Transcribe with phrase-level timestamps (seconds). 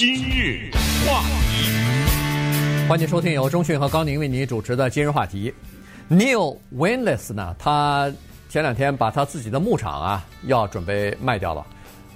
[0.00, 0.70] 今日
[1.06, 5.52] 话题，欢迎收听由中讯和高宁为你主持的今日话题。
[6.08, 8.10] Neil Winless 呢，他
[8.48, 11.66] 前两天把他自己的牧场啊要准备卖掉了，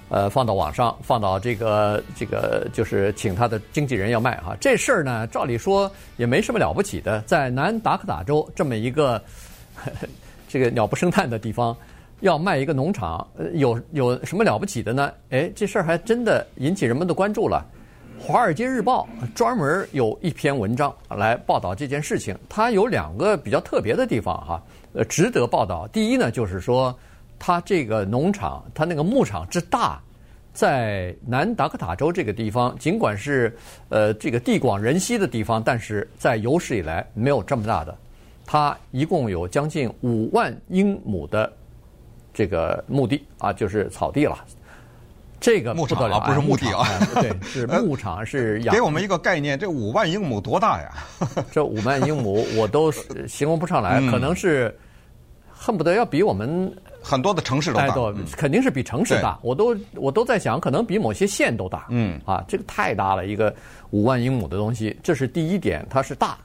[0.09, 4.57] 呃，放到网上，放到这个这个就是请他的经纪人要卖哈。
[4.59, 9.23] 这事儿呢，照理说也没什么了不起的，在南达科塔州这么一个
[10.49, 11.77] 这个鸟不生蛋的地方。
[12.21, 15.11] 要卖一个农场，有有什么了不起的呢？
[15.31, 17.63] 哎，这事儿还真的引起人们的关注了。
[18.19, 22.35] 《华尔街日报》专门有一篇文章来报道这件事情。
[22.49, 25.87] 它有两个比较特别的地方哈，呃，值得报道。
[25.89, 26.97] 第一呢，就是说
[27.37, 30.01] 它这个农场，它那个牧场之大，
[30.53, 33.55] 在南达科塔州这个地方，尽管是
[33.89, 37.95] 呃这个地广人稀的地方，但是在有史以来没有这么大的。
[38.45, 41.51] 它一共有将近五万英亩的。
[42.33, 44.37] 这个牧地啊，就是草地了。
[45.45, 46.87] 这个牧场啊，不是牧地啊，
[47.21, 48.73] 对， 是牧场，是养。
[48.73, 50.91] 给我们一个概念，这五万英亩多大呀？
[51.53, 52.91] 这五万英亩我都
[53.29, 54.75] 形容不上来，可能是
[55.51, 57.93] 恨不得要比我们很多的城市都大，
[58.35, 59.37] 肯定是比城市大。
[59.43, 61.85] 我都我都在想，可能比某些县都大。
[61.91, 63.53] 嗯，啊，这个太大了，一个
[63.91, 66.35] 五万英亩的东西，这是第一点，它是大。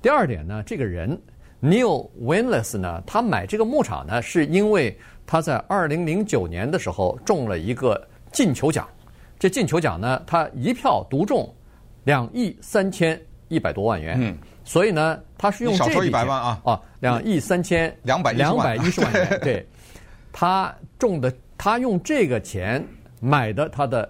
[0.00, 1.20] 第二点呢，这个人
[1.62, 4.96] Neil Winless 呢，他买这个牧场呢，是因为。
[5.28, 8.00] 他在二零零九年的时候中了一个
[8.36, 8.86] 金球奖，
[9.38, 11.50] 这进球奖呢，他一票独中
[12.04, 14.18] 两亿三千一百多万元。
[14.20, 19.40] 嗯，所以呢，他是用这笔钱啊，啊，两亿三千两百两百一十万元。
[19.40, 19.66] 对，
[20.34, 22.86] 他中的，他用这个钱
[23.20, 24.06] 买的他的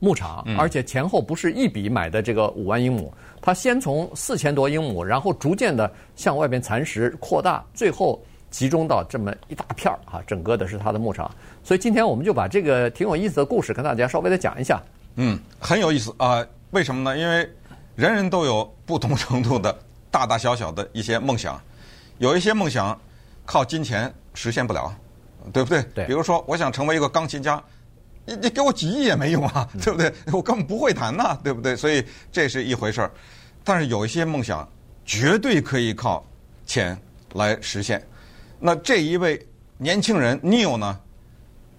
[0.00, 8.20] 牧场，而且前后不是一笔买的这个五万英亩，他先从四千多英亩，然后逐渐的向外边蚕食扩大，最后。
[8.50, 11.30] 集中到这么一大片儿啊，整个的是他的牧场，
[11.62, 14.80] 所以今天我们就把这个挺有意思的故事跟大家稍微的讲一下。
[15.16, 17.16] 嗯，很有意思啊、呃，为什么呢？
[17.16, 17.48] 因为
[17.96, 19.76] 人人都有不同程度的
[20.10, 21.60] 大大小小的一些梦想，
[22.18, 22.98] 有一些梦想
[23.44, 24.94] 靠金钱实现不了，
[25.52, 25.82] 对不对？
[25.94, 26.06] 对。
[26.06, 27.62] 比如说，我想成为一个钢琴家，
[28.24, 30.12] 你你给我几亿也没用啊，对不对？
[30.32, 31.76] 我根本不会弹呐，对不对？
[31.76, 33.10] 所以这是一回事儿。
[33.62, 34.66] 但是有一些梦想
[35.04, 36.24] 绝对可以靠
[36.64, 36.98] 钱
[37.34, 38.02] 来实现。
[38.60, 39.44] 那这一位
[39.78, 41.00] 年轻人 Neil 呢，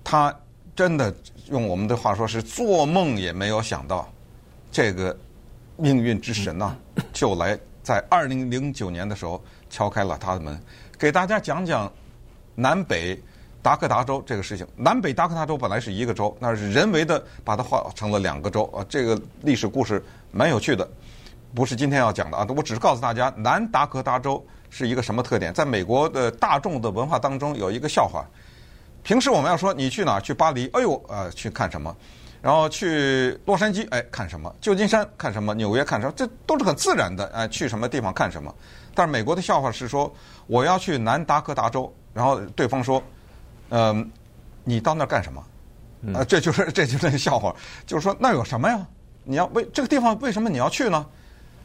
[0.04, 0.36] 他
[0.76, 1.14] 真的
[1.52, 4.12] 用我们的话说是做梦也没有想到，
[4.72, 5.16] 这个
[5.78, 6.76] 命运之神呐，
[7.14, 9.40] 就来在二零零九年的时候
[9.70, 10.60] 敲开了他的门，
[10.98, 11.92] 给大家讲讲
[12.56, 13.22] 南北
[13.62, 14.66] 达科达州这个事情。
[14.76, 18.84] 南北达科达州本来是一个州，那是人为的把它划成了两个州啊。
[18.90, 20.90] 这个历史故事蛮有趣的，
[21.54, 24.44] 不是今天要讲的啊，我只是告诉大家南达科达州。
[24.74, 25.54] 是一个什么特点？
[25.54, 28.26] 在美国的大众的文化当中，有一个笑话。
[29.04, 30.22] 平时我们要说你去哪儿？
[30.22, 31.94] 去巴黎，哎呦，呃，去看什么？
[32.42, 34.56] 然后去洛杉矶，哎，看什么？
[34.62, 35.54] 旧金山看什么？
[35.56, 36.14] 纽约看什么？
[36.16, 38.56] 这都是很自然的，哎，去什么地方看什么？
[38.96, 40.10] 但是美国的笑话是说，
[40.48, 43.04] 我要去南达科达州，然后对方说，
[43.68, 44.06] 嗯、呃，
[44.64, 45.42] 你到那儿干什么？
[46.14, 47.54] 啊、呃，这就是这就是那个笑话，
[47.86, 48.88] 就是说那有什么呀？
[49.26, 51.06] 你要为这个地方为什么你要去呢？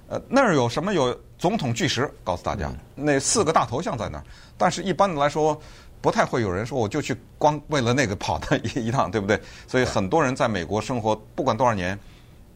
[0.08, 0.94] 呃，那儿有什么？
[0.94, 4.24] 有总统巨石，告诉大家，那四个大头像在那儿。
[4.56, 5.60] 但是一般的来说，
[6.00, 9.40] 不太会有人说我就去光为了那个跑的 一一趟，对不对？
[9.66, 11.98] 所以很多人在美国生活不管多少年，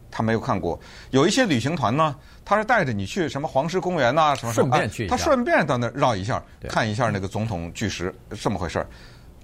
[0.09, 0.79] 他没有看过。
[1.09, 8.87] 有一些旅行团呢，他是带着你去什么黄石公园呐，什么什么，顺便去一下，他顺便到那儿绕一下，看一下那个总统巨石，这么回事儿。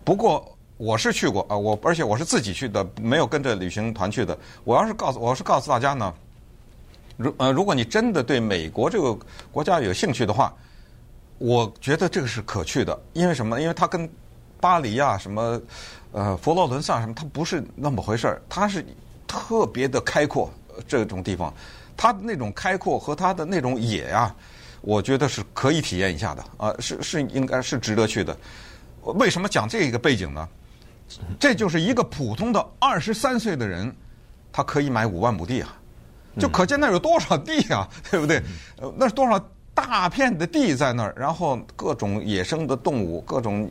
[0.05, 4.37] 不过我是去过啊，我而且我是自己去的，没有跟着旅行团去的。
[4.63, 6.13] 我要是告诉我是告诉大家呢。
[7.17, 9.17] 如呃，如果你真的对美国这个
[9.51, 10.53] 国家有兴趣的话，
[11.39, 12.97] 我觉得这个是可去的。
[13.13, 13.59] 因为什么？
[13.59, 14.09] 因为它跟
[14.59, 15.59] 巴黎啊、什么
[16.11, 18.41] 呃佛罗伦萨什么，它不是那么回事儿。
[18.47, 18.85] 它是
[19.27, 20.49] 特别的开阔，
[20.87, 21.53] 这种地方，
[21.97, 24.35] 它的那种开阔和它的那种野啊，
[24.81, 28.37] 我觉得是可以体验一下的啊，是是应该是值得去的。
[29.01, 30.47] 为什么讲这个背景呢？
[31.39, 33.95] 这就是一个普通的二十三岁的人，
[34.51, 35.75] 他可以买五万亩地啊。
[36.39, 38.41] 就可见那有多少地啊，对不对？
[38.79, 39.39] 呃，那是多少
[39.73, 43.69] 大片的地在那儿，然后各种野生的动物，各种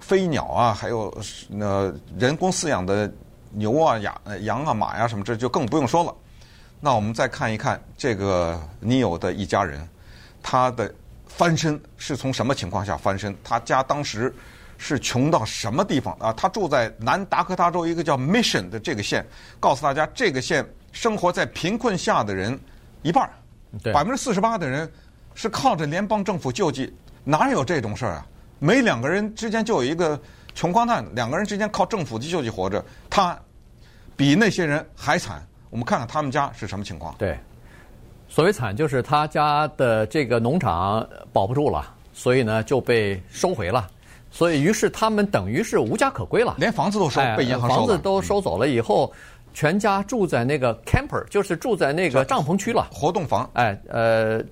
[0.00, 1.16] 飞鸟啊，还有
[1.58, 3.12] 呃人工饲养的
[3.52, 6.14] 牛啊、羊、羊啊、马呀什么，这就更不用说了。
[6.80, 9.88] 那我们再看一看这个 Neil 的一家人，
[10.42, 10.92] 他的
[11.26, 13.34] 翻身是从什么情况下翻身？
[13.42, 14.34] 他家当时
[14.78, 16.32] 是穷到什么地方啊？
[16.32, 19.26] 他住在南达科他州一个叫 Mission 的这个县，
[19.58, 20.64] 告诉大家这个县。
[20.92, 22.58] 生活在贫困下的人，
[23.02, 23.30] 一半儿，
[23.92, 24.90] 百分之四十八的人
[25.34, 26.94] 是靠着联邦政府救济，
[27.24, 28.26] 哪有这种事儿啊？
[28.58, 30.18] 每两个人之间就有一个
[30.54, 33.38] 穷光蛋，两个人之间靠政府的救济活着，他
[34.16, 37.14] 比那些人还惨我们看看他们家是什么情况。
[37.18, 37.38] 对，
[38.28, 43.86] 所谓惨就是他家的这个农场保不住了，所以呢就被收回了。
[44.30, 47.76] 所以于是他们等于是无家可归了，连房子都收，被银行收了。
[47.76, 49.12] 房子都收走了以后，
[49.56, 53.48] 全家住在那个 camper，就是住在那个帐篷区了，活动房。
[53.54, 54.44] 哎，呃。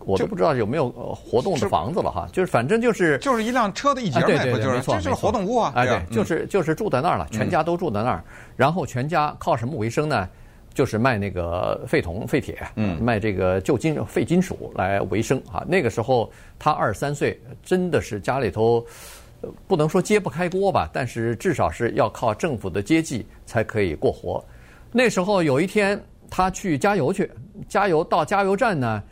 [0.00, 10.28] 我都不知道有没有活动的房子了哈，就是反正就是就是一辆车的一节，对对对，没错，这是活动屋啊，哎对，就是就是住在那儿了，全家都住在那儿，然后全家靠什么为生呢？
[10.72, 15.64] 就是卖那个废铜废铁，嗯，卖这个旧金废金属来为生啊。
[15.66, 18.86] 那个时候他二十三岁，真的是家里头
[19.66, 24.44] 不能说揭不开锅吧，但是至少是要靠政府的接济才可以过活。
[24.92, 26.00] 那时候有一天
[26.30, 27.30] 他去加油去，
[27.68, 29.02] 加油到加油站呢。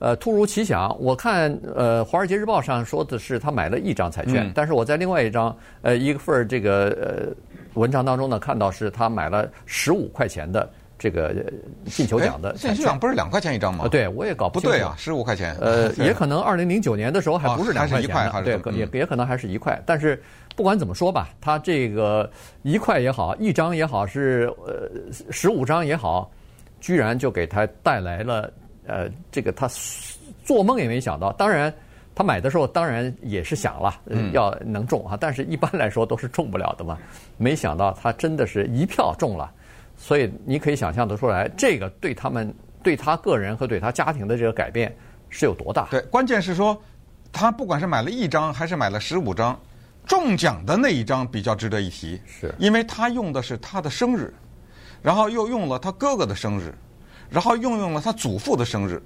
[0.00, 7.34] 呃，突如其想，我看呃《华尔街日报》上说的是他买了一张彩券，嗯、但是我在另外一张呃一个份儿这个呃
[7.74, 10.68] 文章当中呢，看到是他买了十五块钱的
[10.98, 11.34] 这个
[11.86, 12.52] 进球奖的。
[12.54, 13.84] 进球奖不是两块钱一张吗？
[13.84, 15.56] 啊，对，我也搞不对啊，十五块钱。
[15.60, 19.80] 呃， 也可能二零零九年的时候还不是两块钱，哦、还是对，也也可能还是一块。
[19.84, 20.22] 但是
[20.56, 22.30] 不管怎么说吧，他这个
[22.62, 24.88] 一块也好，一张也好，是呃
[25.30, 26.30] 十五张也好，
[26.80, 28.52] 居然就给他带来了。
[28.86, 29.66] 呃，这个他
[30.44, 31.32] 做梦也没想到。
[31.32, 31.72] 当然，
[32.14, 33.98] 他买的时候当然也是想了，
[34.32, 35.16] 要能中哈。
[35.18, 36.98] 但是一般来说都是中不了的嘛。
[37.38, 39.50] 没想到他真的是一票中了，
[39.96, 44.96] 所以你可以想象得出来，这个对他们、对他个人和对他家庭的这个改变
[45.28, 45.88] 是有多大。
[45.90, 46.80] 对，关键是说，
[47.32, 49.58] 他不管是买了一张还是买了十五张，
[50.06, 54.32] 中奖的那一张比较值得一提，是因为他用的是他的生日，
[55.02, 56.74] 然后又用了他哥哥的生日。
[57.30, 59.02] 然后又用了他祖父的生日，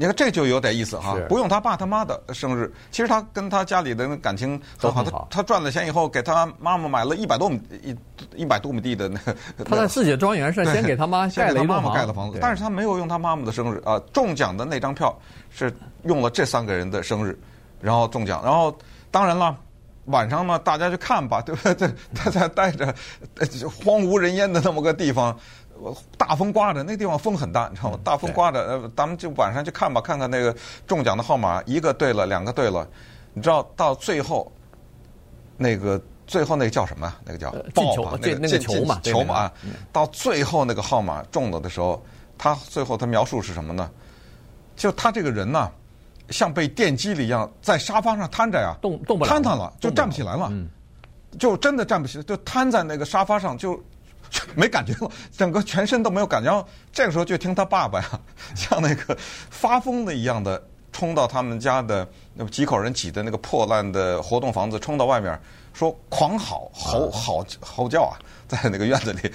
[0.00, 2.72] 你看这就有点意思哈，不用他爸他妈的生日。
[2.92, 7.96] 其实他跟他家里的感情很好，他他赚了钱以后给他妈妈买了一百多亩一
[8.36, 9.34] 一百多亩地的那个。
[9.64, 14.00] 他在自己的庄园上先给他妈盖了一妈妈盖了房子，但是他没有用他妈妈的生日啊。
[14.12, 15.12] 中奖的那张票
[15.50, 17.36] 是用了这三个人的生日，
[17.80, 18.40] 然后中奖。
[18.44, 18.72] 然后
[19.10, 19.56] 当然了，
[20.04, 21.90] 晚上嘛大家去看吧，对不对？
[22.14, 22.94] 他在带着
[23.68, 25.36] 荒无人烟的那么个地方。
[26.16, 27.98] 大风刮着，那地方风很大，你知道吗？
[28.02, 30.54] 大风刮着，呃，咱们就晚上去看吧，看看那个
[30.86, 32.86] 中奖的号码，一个对了，两个对了，
[33.32, 34.50] 你知道到最后，
[35.56, 37.14] 那个最后那个叫什么？
[37.24, 39.50] 那个叫进球，那个进球嘛，球嘛。
[39.92, 42.02] 到最后那个号码中了的时候，
[42.36, 43.90] 他最后他描述是什么呢？
[44.76, 45.70] 就他这个人呢，
[46.30, 50.52] 像被电击了一样，在沙发上瘫着呀，动动不了，瘫瘫了，就站不起来了，
[51.38, 53.80] 就真的站不起来，就瘫在那个沙发上就。
[54.56, 56.50] 没感觉了，整个全身都没有感觉。
[56.50, 58.20] 然后这个时候就听他爸爸呀，
[58.54, 59.16] 像那个
[59.50, 60.62] 发疯的一样的
[60.92, 65.38] 冲到他们家的那几口人挤的那个破烂的活动房子，冲到外面
[65.72, 68.18] 说狂嚎吼吼吼叫啊，
[68.48, 69.30] 在那个院子里。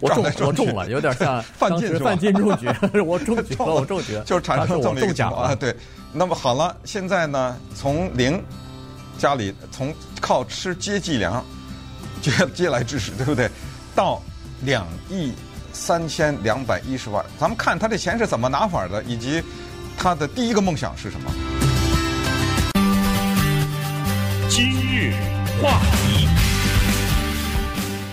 [0.00, 2.66] 我中我中了，有点像范进范进中举，
[3.06, 5.54] 我中举了，我中举了，就是产生这么一个中奖啊。
[5.54, 5.74] 对，
[6.12, 8.42] 那么好了，现在呢，从零
[9.18, 11.44] 家里从靠吃接济粮
[12.20, 13.48] 接接来支持，对不对？
[13.94, 14.20] 到
[14.64, 15.30] 两亿
[15.74, 19.42] 三千两百一十万，咱们看他这钱是怎么拿法的，以及
[19.96, 21.30] 他的第一个梦想是什么？
[24.48, 25.12] 今日
[25.60, 26.28] 话题，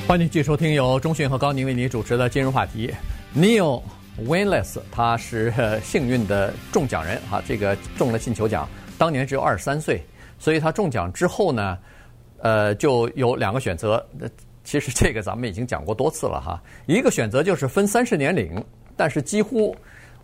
[0.06, 2.94] 欢迎继续收听由中讯和高宁为你主持的今日话题。
[3.34, 3.82] Neil
[4.26, 10.04] Winless 他是幸运的中奖人哈，这个中了进球奖，当年只有二十三岁，
[10.38, 11.78] 所以他中奖之后呢，
[12.40, 14.06] 呃，就有两个选择。
[14.64, 18.64] 其实这个咱们已经讲过多次了哈，一个选择就是分三十年领，
[18.96, 19.76] 但是几乎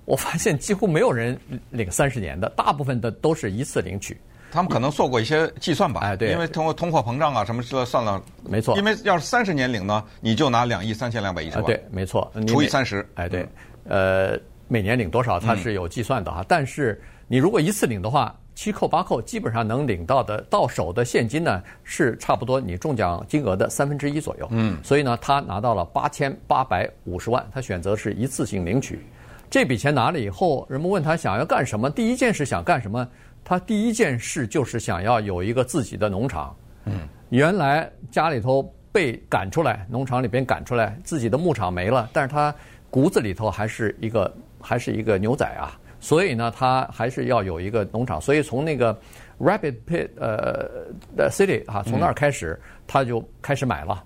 [0.06, 1.38] 我发现几乎没有人
[1.72, 4.16] 领三十年的，大部分的都是一次领取。
[4.52, 8.78] 他们可能做过一些计算吧，哎对，因为通过通货膨胀啊什么之类算了，没错。
[8.78, 13.46] 因为要是三十年领呢，你就拿两亿三千两百一十万，对，没错，除以三十，哎对，
[13.86, 18.36] 呃，每年领多少它是有计算的哈，但是你如果一次领的话。
[18.58, 24.48] 七扣八扣，基本上能领到的到手的现金呢，是差不多你中奖金额的三分之一左右。
[24.50, 29.06] 嗯，所以呢，他拿到了八千八百五十万，他选择是一次性领取。
[29.48, 31.88] 这笔钱拿了以后，人们问他想要干什么？
[31.88, 33.08] 第一件事想干什么？
[33.46, 36.56] 他第一件事就是想要有一个自己的农场。
[36.86, 42.54] 嗯，原来家里头被赶出来，农场里边赶出来，自己的牧场没了，但是他
[42.90, 45.80] 骨子里头还是一个还是一个牛仔啊。
[46.00, 48.20] 所以呢，他还是要有一个农场。
[48.20, 48.98] 所以从那个
[49.40, 54.04] Rapid Pit 呃 City 哈，从那儿开始，他就开始买了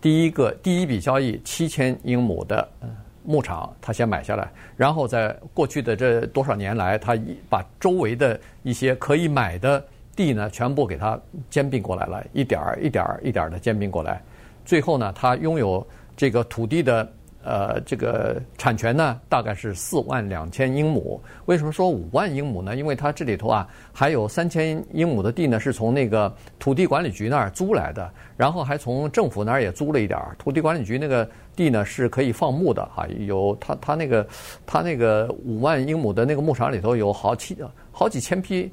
[0.00, 2.68] 第一个第一笔交易七千英亩的
[3.24, 4.50] 牧场，他先买下来。
[4.76, 9.82] 然后在过去的这多少年来，他一把周围的一些可以买的
[10.14, 14.20] 地呢，全部给他兼并过来了，一点儿一点儿一点儿的兼并过来。
[14.64, 15.86] 最后呢，他拥有
[16.16, 17.10] 这个土地的
[17.44, 21.20] 呃，这个产权呢，大概是四万两千英亩。
[21.44, 22.74] 为什么说五万英亩呢？
[22.74, 30.34] 因为它这里头啊，还有三千英亩的地呢，是从那个土地管理局那儿租来的，然后还从政府那儿也租了一点儿。
[30.38, 34.26] 土地管理局那个地呢，是可以放牧的哈，有它它那个
[34.64, 37.58] 它那个五万英亩的那个牧场里头有好几
[37.92, 38.72] 好几千匹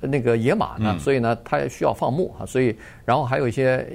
[0.00, 3.86] 那个野马呢，所以呢，它也需要放牧啊，所以然后还有一些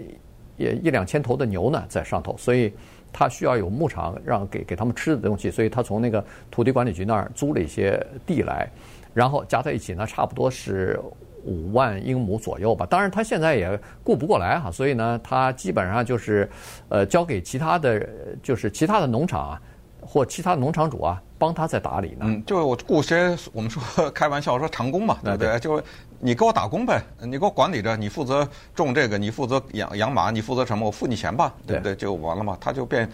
[0.58, 2.72] 也一两千头的牛呢在上头，所以。
[3.14, 8.70] 他需要有牧场让给给他们吃的东西，所以他从那个土地管理局那儿租了一些地来，
[9.14, 11.00] 然后加在一起呢，差不多是
[11.44, 12.86] 五万英亩左右吧。
[12.90, 16.50] 当然，他现在也顾不过来哈，所以呢，他基本上就是
[16.90, 18.08] 呃交给其他的，
[18.42, 19.62] 就是其他的农场啊
[20.02, 22.20] 或其他农场主啊帮他在打理呢。
[22.22, 25.60] 嗯，就我雇些我们说开玩笑说长工嘛，对不对？
[25.60, 25.82] 就。
[26.24, 30.86] 你给我打工呗，你给我管理着，你负责种这个，你负责养养马，你负责什么？
[30.86, 31.96] 我付你钱吧，对不对？
[31.96, 33.10] 就完了嘛，他就变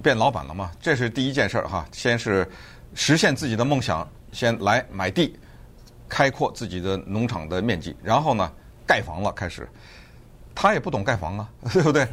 [0.00, 0.70] 变老板了嘛。
[0.80, 2.48] 这是第一件事儿哈，先是
[2.94, 5.36] 实现自己的梦想，先来买地，
[6.08, 8.48] 开阔自己的农场的面积，然后呢
[8.86, 9.68] 盖房了，开始。
[10.54, 12.06] 他也不懂盖房啊， 对不对？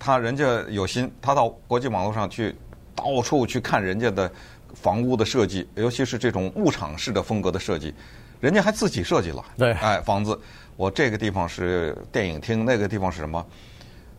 [0.00, 2.52] 他人家有心，他到国际网络上去
[2.96, 4.28] 到处去看人家的
[4.74, 7.94] 房屋的设计，尤其是这种牧场式的风格的设计。
[8.42, 10.36] 人家还自己设计了，对，哎，房子，
[10.74, 13.46] 我这个地方是电影厅，那个地方是什么？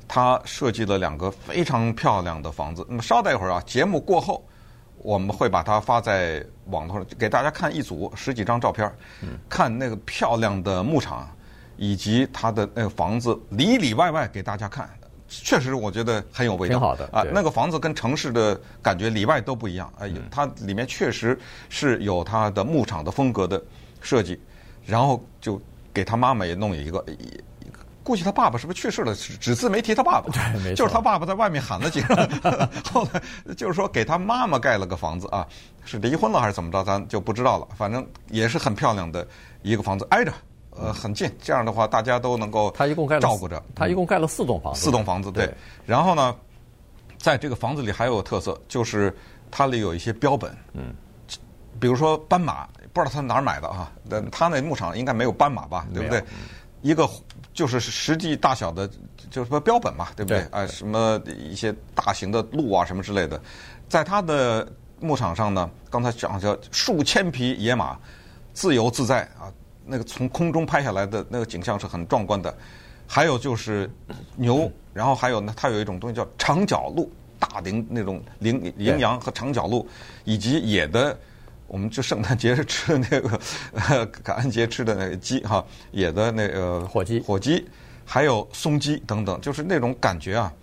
[0.08, 2.86] 他设计了两个非常漂亮的房子。
[2.88, 4.42] 那么稍待一会儿啊，节目过后，
[5.00, 8.90] 我们会把它发在网络上，给大家看一组十几张照片，
[9.50, 11.30] 看那个漂亮的牧场，
[11.76, 14.90] 以及他的那个房子里里外外给大家看，
[15.28, 17.26] 确实我觉得很有味道，挺好的啊。
[17.34, 21.38] 那个房子跟城市的感觉里外都不一样，哎，它里面确实
[21.68, 23.62] 是有它的牧场的风格的。
[24.04, 24.40] 设计，
[24.86, 25.60] 然后就
[25.92, 27.04] 给他妈妈也弄一个，
[28.04, 29.16] 估计他爸爸是不是去世了？
[29.16, 30.30] 只字没提他爸爸，
[30.62, 32.18] 对，就是他爸爸在外面喊了几声，
[32.92, 35.48] 后来就是说给他妈妈盖了个房子啊，
[35.86, 37.68] 是离婚了还是怎么着，咱就不知道了。
[37.78, 39.26] 反正也是很漂亮的
[39.62, 40.34] 一个房子，挨着，
[40.72, 41.32] 呃，很近。
[41.42, 45.50] 这样的话，大家都能够他一共盖了照顾着，他一共盖了四栋房子，四栋房子对。
[45.86, 46.36] 然后呢，
[47.18, 49.16] 在这个房子里还有特色，就是
[49.50, 50.94] 它里有一些标本，嗯，
[51.80, 52.68] 比如说斑马。
[52.94, 53.92] 不知道他哪儿买的啊？
[54.32, 55.88] 他那牧场应该没有斑马吧？
[55.92, 56.24] 对不对？
[56.84, 57.10] 一个
[57.52, 58.88] 就是实际大小的，
[59.32, 60.42] 就是说标本嘛，对不对？
[60.52, 63.42] 啊，什么一些大型的鹿啊，什么之类的，
[63.90, 67.98] 在他的牧场上呢，刚才讲叫数千匹野马
[68.54, 69.50] 自由自在啊，
[69.88, 72.56] 那个从空中拍下来的那个景象是很壮观的。
[73.08, 73.90] 还有就是
[74.36, 79.88] 牛，然后还有呢，它有一种东西叫长角鹿，大羚那种羚羚羊和长角鹿，
[80.26, 81.18] 以及野的。
[81.74, 87.66] 我们就圣诞节吃的那个， 感恩节吃的那个鸡哈，野的那个火鸡，火鸡，
[88.06, 90.54] 还有松鸡等等，就是那种感觉啊，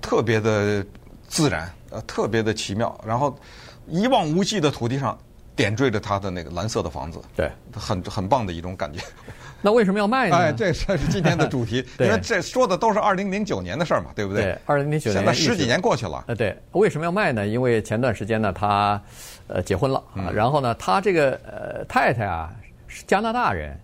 [0.00, 0.84] 特别的
[1.28, 3.00] 自然，呃，特别的奇妙。
[3.06, 3.38] 然后
[3.86, 5.16] 一望无际的土地上
[5.60, 9.00] 点缀着他的那个蓝色的房子，对，很很棒的一种感觉。
[9.62, 10.36] 那为什么要卖呢？
[10.36, 14.44] 哎，这是今天的主题， 因为这说的都是二零零九年的事儿嘛，对不对？
[14.44, 16.24] 对，二零零九年，现在十几年过去了。
[16.28, 17.46] 呃，对，为什么要卖呢？
[17.46, 19.00] 因为前段时间呢，他
[19.48, 22.50] 呃结婚了啊，然后呢，他这个呃太太啊
[22.86, 23.78] 是加拿大人，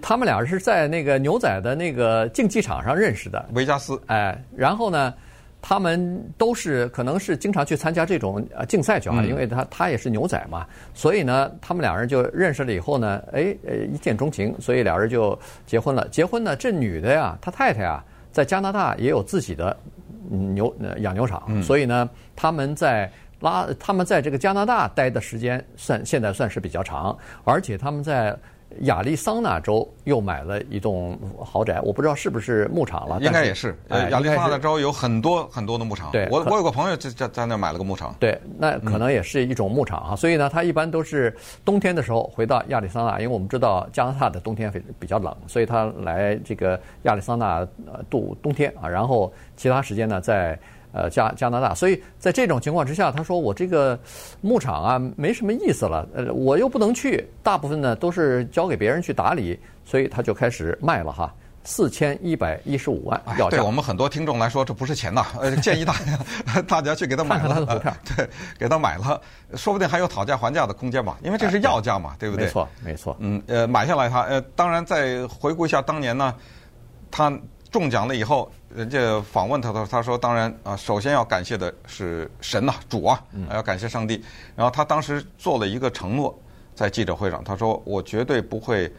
[0.00, 4.00] 他们俩是在那个牛仔的那个竞技场上认识的，维加斯。
[4.06, 5.12] 哎，然后呢。
[5.62, 16.06] 他们都是可能是经常去参加这种呃竞赛去啊，因为他他也是牛仔嘛，所以呢，他们两人就认识了以后呢，哎呃一见钟情，所以俩人就结婚了。
[16.08, 19.74] 结婚呢，这女的呀，她太太啊，在加拿大也有自己的
[20.28, 28.36] 牛养牛场，所以呢，他们在拉他们在这个加拿大待的时间算现在算是比较长，而且他们在。
[28.80, 33.18] 亚利桑那州又买了一栋豪宅，我不知道是不是牧场了。
[33.20, 33.76] 应该也是。
[33.88, 36.10] 哎，亚利桑那州有很多很多的牧场。
[36.10, 38.14] 对，我我有个朋友在在在那买了个牧场。
[38.18, 40.16] 对，那可能也是一种牧场啊。
[40.16, 50.58] 所以呢，他一般都是冬天的时候回到亚利桑那，因为我们知道加拿大的冬天非比较冷，所以他来这个亚利桑那呃度冬天啊，然后其他时间呢在。
[50.92, 53.98] 呃，加加拿大，所以在这种情况之下，他说我这个
[54.42, 61.32] 牧场啊没什么意思了，呃，我又不能去，大部分呢都是交给别人去打理，所以他就开始卖了哈，
[61.64, 63.56] 四千一百一十五万要价。
[63.56, 69.18] 对我们很多听众来说，这不是钱呐，呃，建议大家 大家去给他买了，看看他的图片，对，给他买了，
[69.54, 72.44] 说不定还有讨价还价的空间吧，因为这是要价嘛，对不对？
[72.44, 73.16] 没错，没错。
[73.18, 76.34] 嗯，呃，买下来他，呃，当然再回顾一下当年呢，
[77.10, 77.32] 他。
[77.72, 84.22] 中奖了以后，人家访问他的，他说：“当然啊，首先要感谢的是神呐，主啊，要感谢上帝。”
[84.54, 86.38] 然后他当时做了一个承诺，
[86.74, 88.92] 在记者会上，他说：“我绝对不会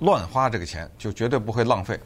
[0.00, 1.98] 乱花这个钱，就绝对不会浪费。”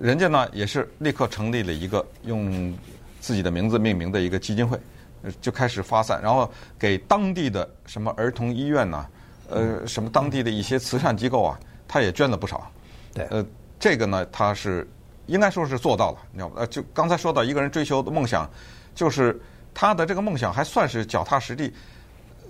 [0.00, 2.76] 人家呢也是立刻成立了一个用
[3.20, 4.78] 自己的名字命名的一个基金会，
[5.22, 9.06] 呃就开始发散，然后给当地的什么儿童医院呐、
[9.48, 12.70] 呃，什么当地的一些慈善机构啊，他也捐了不少。
[13.14, 13.44] 对，呃，
[13.80, 14.86] 这个呢，他是
[15.28, 16.18] 应该说是做到了。
[16.32, 16.56] 你知道吗？
[16.58, 18.50] 呃，就刚才说到一个人追求的梦想，
[18.94, 19.40] 就是
[19.72, 21.72] 他的这个梦想还算是脚踏实地。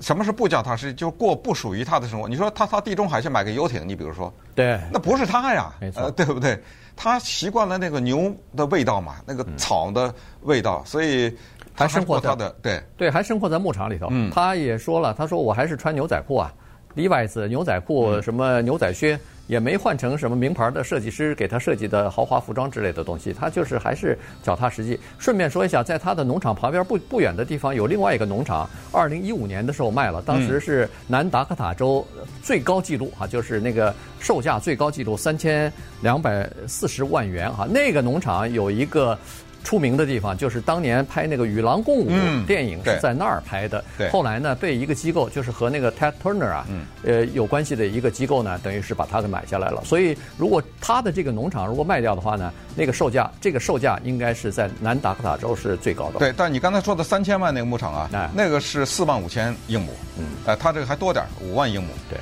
[0.00, 0.94] 什么是不脚踏实地？
[0.94, 2.28] 就过不属于他的生活。
[2.28, 6.58] 你说他到地中海去买个游艇，你比如说，对，那不是他呀，没错，呃，对不对？
[6.94, 11.36] 他习惯了那个牛的味道嘛，那个草的味道，嗯、所以
[11.74, 14.08] 还生活在他的对对，还生活在牧场里头。
[14.10, 16.52] 嗯，他也说了，他说我还是穿牛仔裤啊
[16.96, 19.16] ，Levi's 牛仔裤，什么牛仔靴。
[19.16, 24.96] 嗯也没换成什么名牌的设计师给他设计的豪华服装之类的东西，他就是还是脚踏实地。
[25.18, 32.06] 顺便说一下，在他的农场旁边不不远的地方有另外一个农场，二零一五年的时候卖了，当时是南达科塔州
[32.42, 37.66] 最高纪录啊，就是那个售价最高纪录三千两百四十万元哈。
[37.68, 39.18] 那个农场有一个。
[39.64, 42.10] 出名的地方就是当年拍那个《与狼共舞》
[42.46, 43.84] 电影是在那儿拍的。
[43.96, 44.08] 对。
[44.10, 46.66] 后来呢，被一个机构，就是和那个 Ted Turner 啊，
[47.02, 49.82] 呃，有关系的一个机构呢，等于是把它给买下来了。
[49.84, 56.18] 所以，如果他的这个农场如果卖掉的话呢，那个售价，这个售价应该是在南达科塔州是最高的。
[56.18, 59.92] 对，但你刚才说的三千万那个牧场啊，那个是四万五千英亩。
[60.18, 60.24] 嗯。
[60.46, 61.88] 呃，他这个还多点，五万英亩。
[62.08, 62.18] 对。